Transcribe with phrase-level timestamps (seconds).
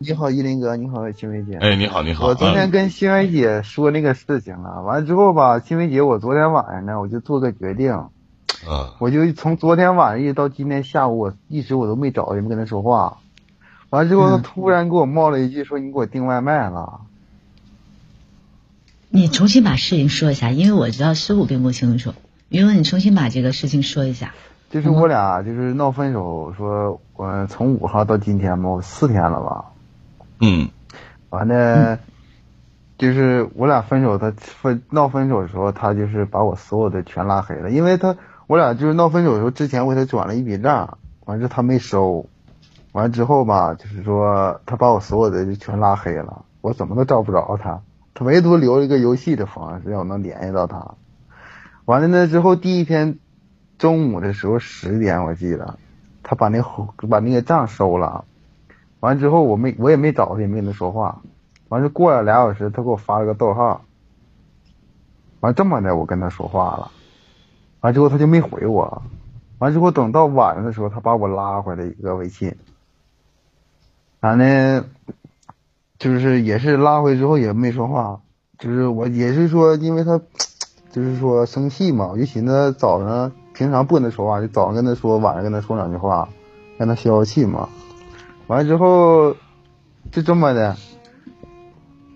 [0.00, 1.56] 你好，依林哥，你好，新梅姐。
[1.56, 2.28] 哎，你好，你好。
[2.28, 7.92] 我昨天跟新梅姐说那个事情了，完了之后吧，新梅姐，我昨天晚上呢，我就做个决定。
[7.92, 8.10] 啊。
[9.00, 13.18] 我就从昨天晚上一直到今天下午，我一直我都没找，也没跟她说话。
[13.90, 17.00] 完了之后，她突然给我冒了一句，说你给我订外卖了。
[19.08, 22.14] 你重新把事情说一下，因为我知道师傅并不清楚。
[22.50, 24.32] 云文，你重新把这个事情说一下。
[24.70, 29.64] 就是我俩就是闹分手，说我从五号到今天嘛，四天了吧。
[30.40, 30.68] 嗯。
[31.30, 31.98] 完了，
[32.96, 40.96] 就是我俩分手，他分闹分手的时候，他就是把我所有的全拉黑了，因为他我俩就是闹分手的时候，之前我给他转了一笔账，
[41.26, 42.24] 完事他没收，
[42.92, 47.80] 完之后吧，就是说他把我所有的就全拉黑了，我怎么都找不着他。
[48.14, 50.94] 他唯独留了一个游戏的方式，让我能联系到他。
[51.84, 53.18] 完了那之后，第一天
[53.78, 55.78] 中午的时候十点，我记得
[56.22, 56.62] 他把那
[57.10, 58.24] 把那个账收了。
[59.00, 61.20] 完之后，我没我也没找他，也没跟他说话。
[61.68, 63.82] 完事过了俩小时，他给我发了个逗号。
[65.40, 66.90] 完这么的，我跟他说话了。
[67.80, 69.02] 完之后他就没回我。
[69.58, 72.54] 完之后等到晚上的时候，他把我拉回来一个微信。
[74.20, 74.84] 完了。
[75.98, 78.20] 就是也是拉回之后也没说话，
[78.56, 80.20] 就是我也是说，因为他
[80.92, 86.28] 就是说生气嘛，我就寻思早上平常不跟他说话，就早上跟他说，晚上跟他说两句话，
[86.76, 87.68] 让他消消气嘛。
[88.48, 89.36] 完了之后
[90.10, 90.74] 就这么的，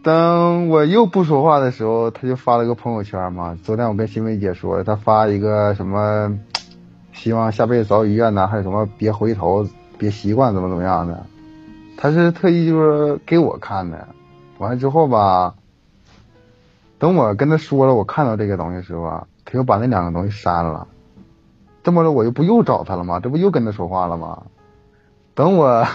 [0.02, 3.56] 等我又不说话的时候，他就发了个朋友圈嘛。
[3.62, 6.38] 昨天我跟新梅姐说，他发一个什么，
[7.12, 11.22] 希望下辈子找医院呢，还有什么别回头，别习惯怎么怎么样的。
[11.98, 14.08] 他是特意就是给我看的，
[14.56, 15.54] 完了之后吧，
[16.98, 20.88] 等我跟他说了我看到这个东西的时候啊，他又把那两个东西删了，
[21.84, 23.20] 这么着我又不又找他了吗？
[23.20, 24.44] 这不又跟他说话了吗？
[25.34, 25.86] 等我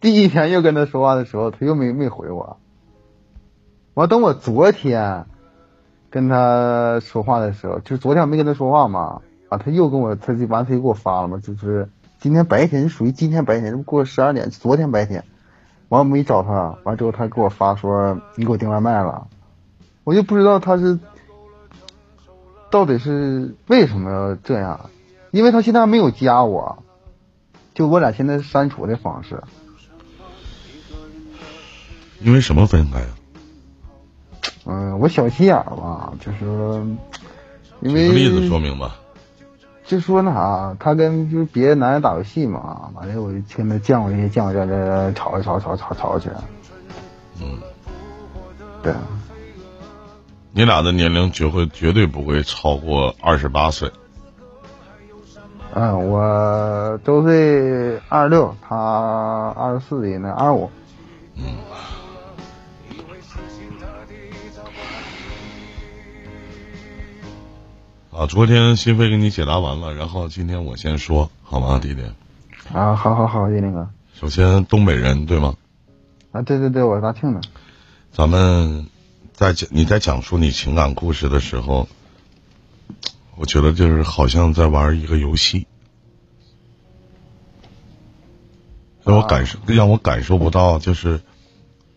[0.00, 2.56] 第一天又跟他说话的时候，他又没没回我。
[3.94, 5.26] 完等我昨天
[6.10, 11.88] 跟他说话的时候，就昨天我没跟他说话嘛，啊，他又跟我他就完他又给我发了嘛，就是
[12.20, 15.24] 今天白天属于今天白天，这不过十二点，昨天白天。
[15.88, 19.26] 完我没找他，完之后他给我发说你给我订外卖了，
[20.04, 20.98] 我就不知道他是
[22.70, 24.90] 到底是为什么这样，
[25.30, 26.82] 因为他现在没有加我，
[27.72, 29.42] 就我俩现在是删除的方式。
[32.20, 33.08] 因为什么分开啊？
[34.66, 36.38] 嗯，我小心眼吧，就是
[37.80, 38.08] 因为。
[38.08, 38.96] 举个例子说明吧。
[39.86, 46.34] 就说那啥，他跟就是别的男人打游戏嘛，完了我就听他犟过这些，见过这这吵吵吵吵起来。
[47.40, 47.58] 嗯，
[48.82, 48.92] 对。
[50.52, 53.90] 你俩的年龄绝会绝对不会超过二十八岁。
[55.72, 60.70] 嗯，我周岁二十六，他二十四的那二十五。
[61.36, 61.44] 嗯。
[68.18, 72.02] 啊，昨天心飞给你解答完了，然后今天我先说，好吗，弟弟？
[72.72, 73.88] 啊，好好好，弟弟哥。
[74.12, 75.54] 首先，东北人对吗？
[76.32, 77.40] 啊，对对对，我是大庆的。
[78.10, 78.88] 咱们
[79.32, 81.86] 在讲你在讲述你情感故事的时候，
[83.36, 85.68] 我觉得就是好像在玩一个游戏，
[89.04, 91.20] 让我感受让我感受不到，就是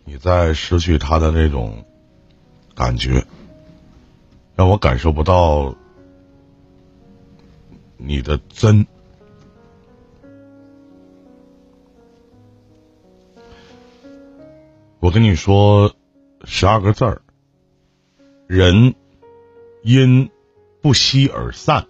[0.05, 1.83] 你在失去他的那种
[2.75, 3.25] 感觉，
[4.55, 5.73] 让我感受不到。
[8.03, 8.87] 你的真，
[14.99, 15.95] 我跟你说
[16.43, 17.21] 十二个字儿：
[18.47, 18.95] 人
[19.83, 20.31] 因
[20.81, 21.85] 不息而散，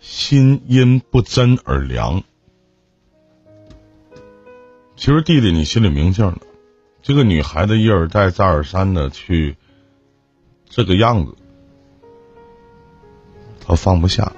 [0.00, 2.24] 心因不真而凉。
[4.96, 6.40] 其实弟弟，你心里明镜的，
[7.00, 9.56] 这个女孩子一而再再而三的去
[10.66, 11.34] 这个样子，
[13.64, 14.32] 她放不下。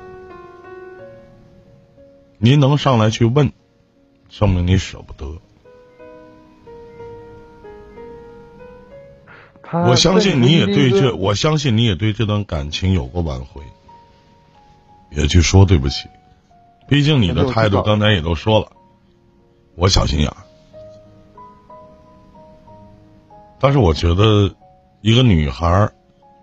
[2.38, 3.52] 您能上来去问，
[4.28, 5.40] 证明你舍不得。
[9.72, 13.62] 我相信你也对这，我相信你也对这段感情有过挽回，
[15.10, 16.08] 也去说对不起。
[16.88, 18.70] 毕竟你的态度刚才也都说了，
[19.74, 20.36] 我小心眼儿。
[23.58, 24.54] 但是我觉得，
[25.00, 25.90] 一个女孩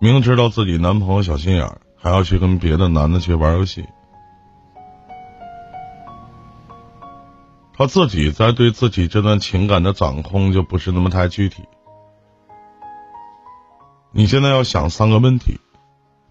[0.00, 3.86] 明知道自己男朋友小心眼儿，还要去跟别的男的去玩游戏。
[7.76, 11.64] 他自己在对自己这段情感的掌控就不是那么太具体。
[14.12, 15.58] 你现在要想三个问题，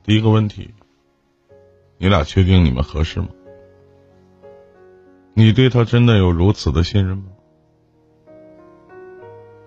[0.04, 0.74] 第一个问题，
[1.98, 3.28] 你俩确定你们合适吗？
[5.34, 7.26] 你对他真的有如此的信任吗？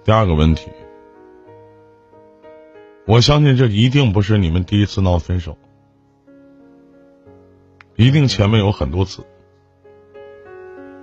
[0.02, 0.70] 第二个问题，
[3.06, 5.58] 我相信这一定不是你们第一次闹分手，
[7.96, 9.26] 一定前面有很多次。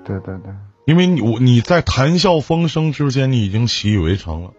[0.06, 0.54] 对对对，
[0.86, 4.54] 因为你我你在谈笑风生之间，你已经习以为常了。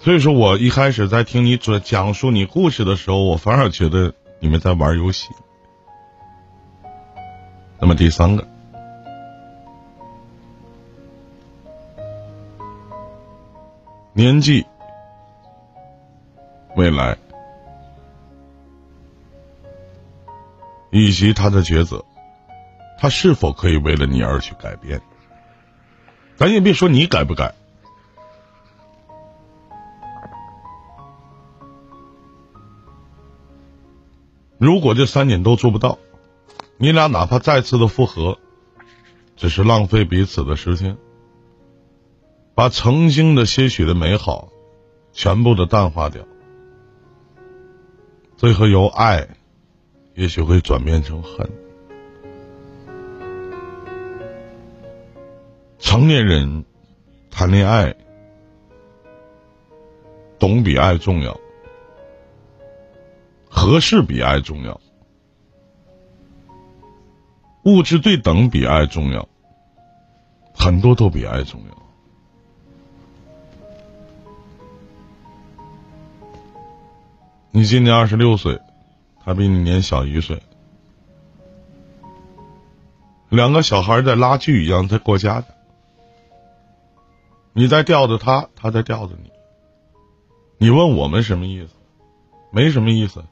[0.00, 5.30] 所以说我一开始在听你讲讲述你故事的时候，我反而觉得你们在玩游戏。
[7.80, 8.46] 那么第三个，
[14.12, 14.66] 年纪、
[16.76, 17.16] 未来
[20.90, 22.04] 以及他的抉择。
[22.98, 25.00] 他是否可以为了你而去改变？
[26.36, 27.54] 咱也别说你改不改。
[34.56, 35.98] 如果这三点都做不到，
[36.76, 38.38] 你俩哪怕再次的复合，
[39.36, 40.96] 只是浪费彼此的时间，
[42.54, 44.48] 把曾经的些许的美好
[45.12, 46.24] 全部的淡化掉，
[48.36, 49.28] 最后由爱，
[50.14, 51.67] 也许会转变成恨。
[55.78, 56.64] 成年人
[57.30, 57.94] 谈恋爱，
[60.38, 61.38] 懂比爱重要，
[63.48, 64.80] 合适比爱重要，
[67.64, 69.28] 物质对等比爱重要，
[70.52, 71.78] 很多都比爱重要。
[77.50, 78.60] 你今年二十六岁，
[79.24, 80.42] 他比你年小一岁，
[83.28, 85.46] 两个小孩在拉锯一样在过家家。
[87.58, 89.32] 你在吊着他，他在吊着你。
[90.58, 91.72] 你问我们什么意思？
[92.52, 93.24] 没什么意思，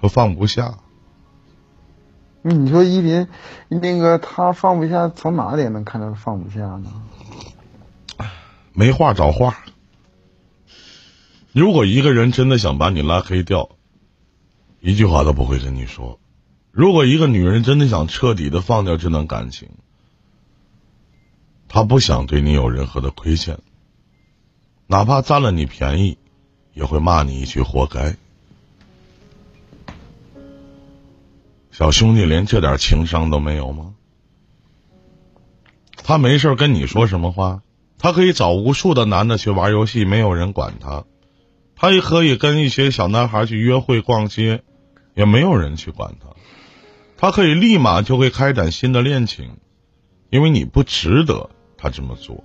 [0.00, 0.78] 他放不下。
[2.40, 3.28] 你说依林，
[3.68, 6.90] 那个他放不下，从哪里能看出放不下呢？
[8.72, 9.58] 没话找话。
[11.52, 13.68] 如果一个人真的想把你拉黑掉，
[14.80, 16.18] 一句话都不会跟你说。
[16.70, 19.68] 如果一个女人真的想彻底的放掉这段感情，
[21.72, 23.56] 他不想对你有任何的亏欠，
[24.88, 26.18] 哪怕占了你便宜，
[26.74, 28.16] 也会骂你一句“活该”。
[31.70, 33.94] 小兄弟连这点情商都没有吗？
[35.94, 37.62] 他没事跟你说什么话？
[37.98, 41.04] 他可以找无数的男的去玩游戏，没有人管他；
[41.76, 44.64] 他也可以跟一些小男孩去约会、逛街，
[45.14, 46.30] 也没有人去管他。
[47.16, 49.58] 他可以立马就会开展新的恋情，
[50.30, 51.48] 因为你不值得。
[51.80, 52.44] 他这么做，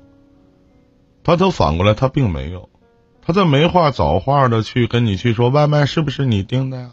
[1.24, 2.70] 他都反过来，他并没有，
[3.22, 6.92] 他在没话找话的去跟你去说外卖是不是你订的呀？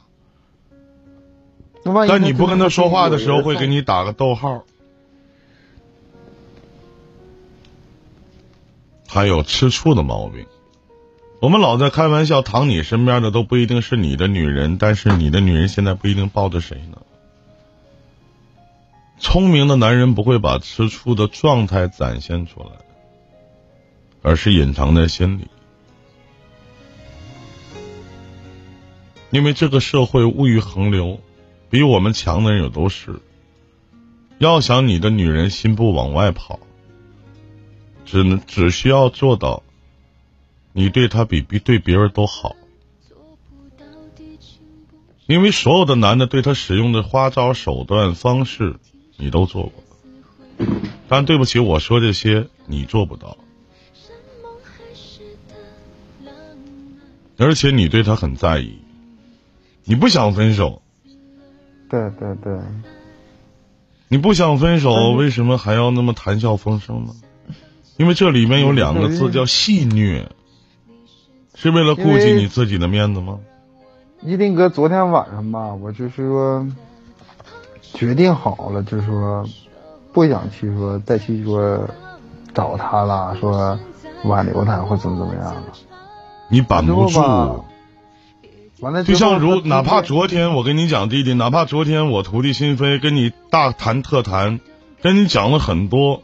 [2.08, 4.64] 但你不跟他说话的时候，会给你打个逗号。
[9.08, 10.46] 还有吃醋的毛病，
[11.40, 17.01] 我们老在开玩笑，躺你身边的都不一定是你的女人，但是你的女人现在不一定抱着谁呢？
[19.22, 22.70] 聪明的男人不会把吃醋的状态展现出来，
[24.20, 25.46] 而是隐藏在心里。
[29.30, 31.20] 因为这个社会物欲横流，
[31.70, 33.20] 比我们强的人有都是。
[34.38, 36.58] 要想你的女人心不往外跑，
[38.04, 39.62] 只能只需要做到，
[40.72, 42.56] 你对她比比对别人都好。
[45.26, 48.80] 因为所有的男的对她使用的花招手段方式。
[49.22, 50.66] 你都做过，
[51.08, 53.36] 但对不起，我说这些你做不到，
[57.38, 58.80] 而且你对他很在意，
[59.84, 60.82] 你不想分手。
[61.88, 62.58] 对对对，
[64.08, 67.14] 你不想分手，为什么还要那么谈笑风生呢？
[67.98, 70.32] 因为这里面有两个字叫戏虐，
[71.54, 73.38] 是为了顾及你自己的面子吗？
[74.22, 76.66] 一林哥，昨天晚上吧，我就是说。
[77.94, 79.44] 决定好了，就是说
[80.12, 81.88] 不想去说再去说
[82.54, 83.78] 找他了，说
[84.24, 85.62] 挽留他或怎么怎么样了。
[86.48, 87.64] 你板不住。
[88.80, 94.58] 完了就像如哪怕昨天我跟你讲弟弟，哪怕昨天我徒弟心扉跟你大谈特谈，
[95.00, 96.22] 跟你讲了很多，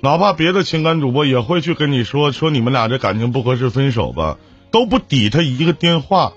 [0.00, 4.38] 哪怕别的情感主播也会去跟你说说你们俩这感情不合适分手吧，
[4.70, 6.32] 都不抵他一个电话，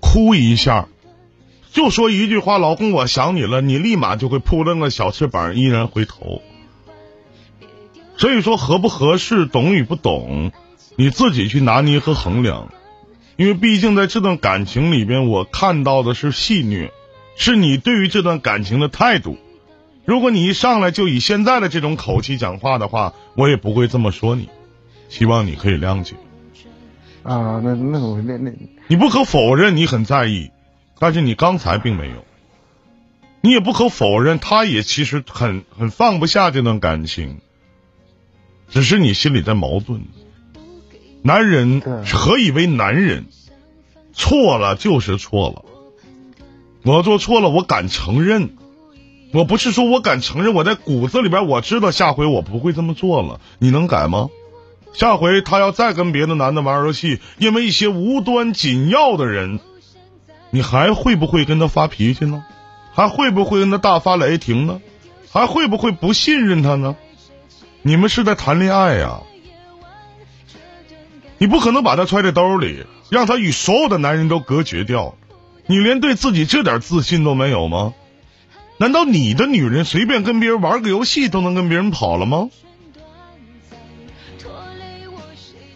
[0.00, 0.88] 哭一下。
[1.78, 6.42] 就说一句话，老公，我想你了，你立马就会扑棱个小翅膀，依然回头。
[8.16, 10.50] 所以说合不合适，懂与不懂，
[10.96, 12.66] 你自己去拿捏和衡量。
[13.36, 16.90] 因为毕竟在这段感情里边，我看到的是戏虐，
[17.36, 19.38] 是你对于这段感情的态度，
[20.04, 24.48] 如果你一上来就以现在的这种口气讲话的话，我也不会这么说你。
[25.08, 26.16] 希望你可以谅解。
[27.22, 28.50] 啊，那那我那那，
[28.88, 30.50] 你不可否认你很在意，
[30.98, 32.24] 但是你刚才并没有。
[33.40, 37.38] 你也不可否认，他也其实很很放不下这段感情，
[38.68, 40.02] 只是你心里在矛盾。
[41.22, 43.26] 男人何以为男人？
[44.12, 45.64] 错了就是错了，
[46.82, 48.56] 我做错了，我敢承认。
[49.32, 53.40] 我不是说我敢承认，我在骨子里边我知道下回我不会这么做了。
[53.60, 54.30] 你能改吗？
[54.94, 59.60] 下回他要再跟别的男的玩游戏，因为一些无端紧要的人，
[60.50, 62.44] 你还会不会跟他发脾气呢？
[62.92, 64.80] 还会不会跟他大发雷霆呢？
[65.30, 66.96] 还会不会不信任他呢？
[67.82, 69.20] 你们是在谈恋爱呀，
[71.38, 75.14] 你不可能把他揣在兜里，让他与所有的男人都隔绝掉。
[75.66, 77.94] 你连对自己这点自信都没有吗？
[78.78, 82.48] 难道你的女人随便跟别人玩个游戏都能跟别人跑了吗？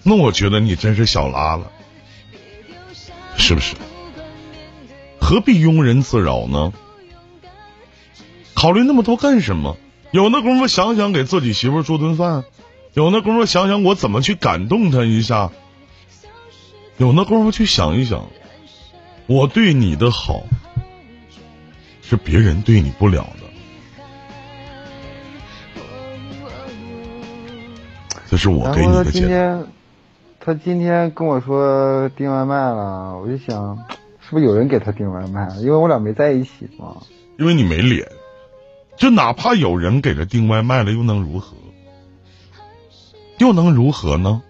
[0.02, 1.70] 那我觉得你真是小拉了，
[3.36, 3.74] 是不是？
[5.32, 6.74] 何必庸人自扰呢？
[8.52, 9.78] 考虑那么多干什么？
[10.10, 12.44] 有那功夫想想给自己媳妇做顿饭，
[12.92, 15.50] 有那功夫想想我怎么去感动她一下，
[16.98, 18.26] 有那功夫去想一想，
[19.26, 20.42] 我对你的好
[22.02, 23.46] 是别人对你不了的。
[28.28, 29.64] 这是我给你的建议。
[30.44, 33.78] 他今天跟我说订外卖了，我就想，
[34.32, 35.46] 是不是有人给他订外卖？
[35.58, 36.96] 因为我俩没在一起嘛。
[37.38, 38.08] 因为你没脸，
[38.96, 41.54] 就哪怕有人给他订外卖了，又能如何？
[43.36, 44.40] 又能如何呢？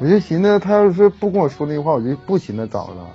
[0.00, 3.06] 我就寻思，他要是不跟我说那句话，我就不寻思找了。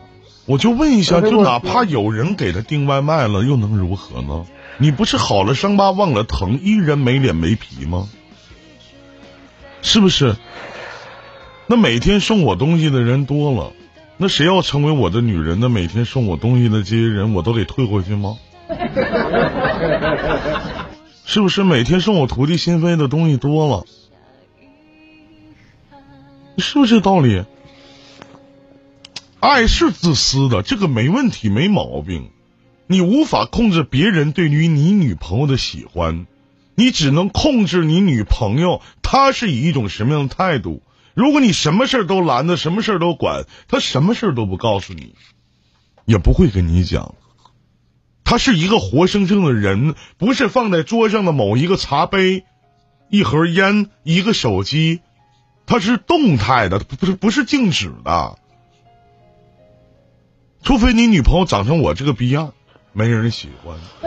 [0.46, 4.46] 我就问一下，就哪怕有人给他订外卖了，又能如何呢？
[4.77, 8.08] 你不是好了伤疤忘了疼，依然没脸没皮吗？
[9.82, 10.36] 是不是？
[11.65, 13.74] 那每天送我东西的人多了，
[14.17, 15.60] 那谁要成为我的女人？
[15.60, 18.38] 呢每天送我东西的这些人，我都得退回去吗？
[21.25, 23.86] 是不是每天送我徒弟心扉的东西多了？
[26.58, 27.43] 是不是道理？
[29.39, 32.29] 爱是自私的，这个没问题，没毛病。
[32.88, 36.25] 你无法控制别人对于你女朋友的喜欢。
[36.75, 40.82] 你只能控制你女朋友，她是以一种什么样的态度？
[41.13, 45.15] 如果你什么事儿都拦着，什么事儿都管，他什么事儿都不告诉你，
[46.05, 47.15] 也不会跟你讲。
[48.24, 52.46] 他是一个活生生的人，不是放在桌上的某一个茶杯、
[53.10, 55.01] 一盒烟、一个手机，
[55.65, 58.38] 他是动态的，不是不是静止的。
[60.63, 62.53] 除非你女朋友长成我这个逼样。
[62.96, 63.75] 没人喜欢，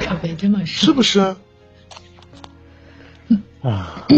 [0.00, 1.20] 可别这么说，是不是？
[3.62, 4.08] 啊，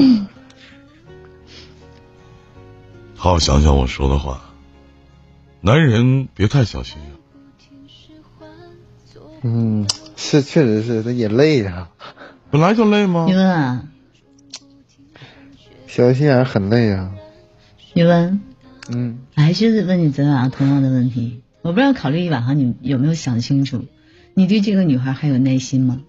[3.22, 4.42] 好好想想我说的话，
[5.60, 7.12] 男人别太小心眼。
[9.42, 9.86] 嗯，
[10.16, 11.88] 是，确实是，他也累呀，
[12.50, 13.28] 本来就累吗？
[13.30, 13.84] 宇文啊，
[15.86, 17.14] 小心眼很累啊。
[17.94, 18.40] 宇文，
[18.88, 21.42] 嗯，还是问你昨晚上同样的问题。
[21.60, 23.84] 我不知道考虑一晚上你有没有想清楚，
[24.34, 26.00] 你对这个女孩还有耐心吗？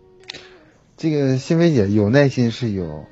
[0.97, 3.05] 这个新飞姐有耐心是有，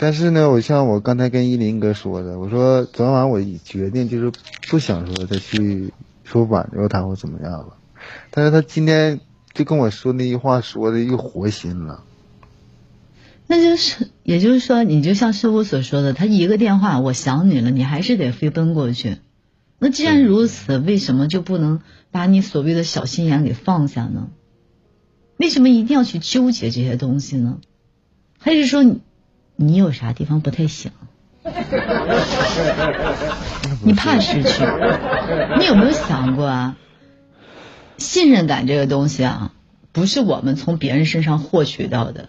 [0.00, 4.32] 但是呢，我像我刚才跟依林哥说的，我说昨晚上我决定就是
[4.70, 7.76] 不想说再去说挽留他或怎么样了，
[8.30, 9.20] 但是他今天
[9.52, 12.04] 就跟我说那句话说的又活心了。
[13.48, 19.16] 那就是，也就是说，你就像师傅所说的，他一个电话，我想你了，你还是得飞奔过去。
[19.78, 24.28] 那既然如此，为什么就不能把你所谓的小心眼给放下呢？
[25.38, 27.58] 为什么一定要去纠结这些东西呢？
[28.38, 29.00] 还是说你
[29.60, 30.92] 你你有啥地方不太行？
[33.82, 34.64] 你怕失去？
[35.58, 36.76] 你有没有想过啊？
[37.96, 39.52] 信任感这个东西啊，
[39.90, 42.28] 不是我们从别人身上获取到的，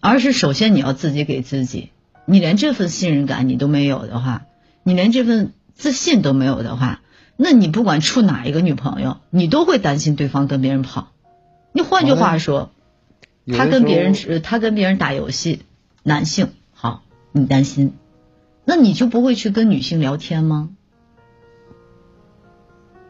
[0.00, 1.90] 而是首先你要自己给自己。
[2.26, 4.42] 你连这份信任感你都没有的话，
[4.82, 5.52] 你连这份。
[5.74, 7.00] 自信都没有的话，
[7.36, 11.08] 那你不管处哪一个女朋友，你都会担心对方跟别人跑。
[11.72, 12.70] 你换句话说，
[13.56, 15.62] 他跟别人他跟别人打游戏，
[16.02, 17.94] 男性好，你担心，
[18.64, 20.70] 那你就不会去跟女性聊天吗？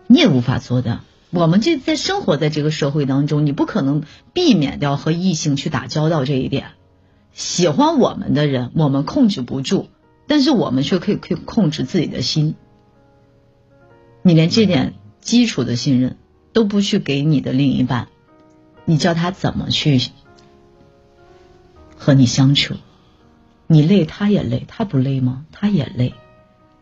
[0.06, 1.00] 你也无法做的。
[1.30, 6.72] 我们这在生活在这个社会当中，你不可能避免掉和异性去打交道这一点。
[7.32, 9.88] 喜欢我们的人，我们控制不住。
[10.28, 12.54] 但是我们却可以可以控制自己的心，
[14.22, 16.16] 你连这点基础的信任
[16.52, 18.08] 都不去给你的另一半，
[18.84, 20.00] 你叫他怎么去
[22.02, 22.74] 和你相处？
[23.68, 25.46] 你累，他也累，他不累吗？
[25.52, 26.14] 他也累。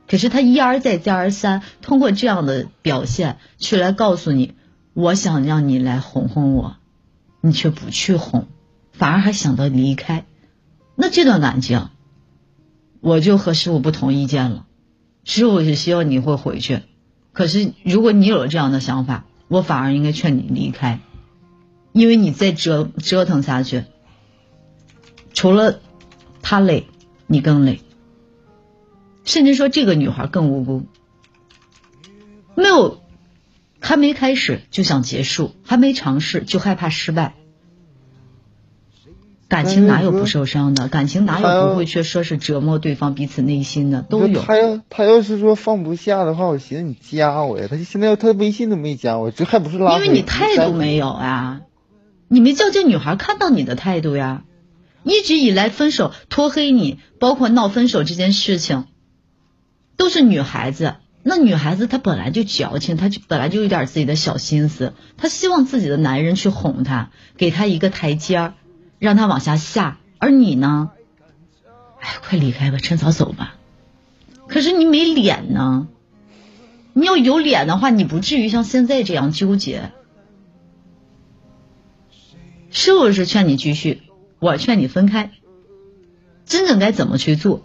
[0.09, 4.55] 可是他一而再，再而三，通过这样的表现去来告诉你，
[4.95, 6.77] 我想让你来哄哄我，
[7.43, 8.47] 你却不去哄，
[8.93, 10.25] 反而还想到离开。
[10.97, 11.91] 那这段感情，
[13.01, 14.65] 我就和师傅不同意见了。
[15.25, 16.81] 师傅是希望你会回去，
[17.35, 20.99] 可是如果你有了这样的想法，我反而应该劝你离开，
[21.93, 23.85] 因为你再折折腾下去，
[25.41, 25.81] 除了
[26.43, 26.87] 他累，
[27.27, 27.81] 你更累。
[29.25, 30.83] 甚至说这个女孩更无辜，
[32.55, 33.01] 没有
[33.81, 37.37] 还没开始就想结束，还没尝试就害怕失败。
[39.49, 40.89] 感情哪有不受伤的？
[40.89, 44.03] 感情哪有不会去说是折磨对方彼此内心的？
[44.03, 44.43] 都有。
[44.43, 47.67] 他要他要是说放不下的话，我寻思你加我呀。
[47.71, 49.95] 他现在要他微信都没加我，这还不是拉？
[49.95, 51.63] 因为你态度没有啊，
[52.29, 54.45] 你没叫这女孩看到你的态度呀。
[55.03, 58.87] 一直以来分手拖黑你，包括闹分手这件事情。
[59.97, 68.55] 都是女孩子，那女孩子她本来就矫情，她就本来就有点自己的小心思，她希望自己的男人去哄她，给她一个台阶儿，
[68.99, 69.99] 让她往下下。
[70.19, 70.91] 而你呢，
[72.01, 73.57] 哎，快离开吧，趁早走吧。
[74.47, 75.89] 可是你没脸呢，
[76.93, 79.93] 你要有脸的话，你不至于像现在这样纠结。
[82.71, 84.03] 是不是劝你继续，
[84.41, 85.31] 我劝你分开。
[86.45, 87.63] 真正该怎么去做？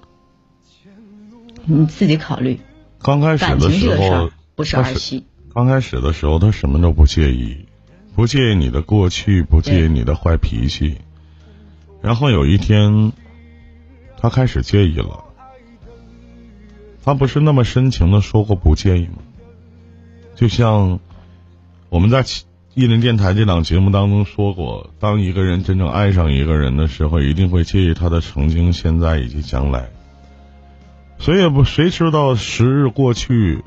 [1.65, 2.59] 你自己考虑。
[2.99, 5.25] 刚开始的时候不是儿戏。
[5.53, 7.65] 刚开始的时候，他什么都不介意，
[8.13, 10.97] 不介意你的过去，不介意你的坏脾气。
[12.01, 13.11] 然后有一天，
[14.17, 15.23] 他开始介意了。
[17.03, 19.17] 他不是那么深情的说过不介意吗？
[20.35, 20.99] 就像
[21.89, 22.23] 我们在
[22.75, 29.89] 《意林电台》这档节目当中说过，当一个人真正爱上一个人的时候，一定会介意他的曾经、现在以及将来。
[31.17, 33.63] 谁也不谁知道时日过去，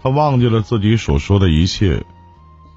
[0.00, 2.04] 他忘记了自己所说的一切。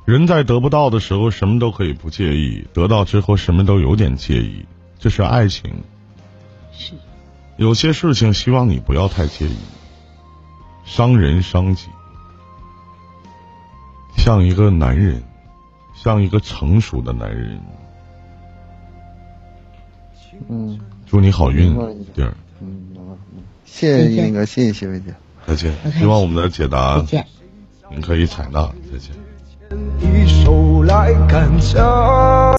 [0.06, 4.66] 人在得不到的时候，什么都可以不介意；得到之后，什么都有点介意。
[4.98, 5.72] 这是爱情。
[6.72, 6.94] 是。
[7.58, 9.56] 有些事情，希望你不要太介意，
[10.86, 11.88] 伤人伤己。
[14.18, 15.22] 像一个男人，
[16.02, 17.60] 像一个成熟的男人。
[20.48, 20.80] 嗯。
[21.10, 21.74] 祝你好运，
[22.14, 22.34] 弟儿。
[22.60, 23.18] 嗯
[23.64, 25.14] 谢谢那个，谢谢谢薇姐，
[25.46, 25.74] 再见。
[25.98, 27.26] 希望我们的解答，再见。
[27.90, 29.16] 您可以采纳，再见。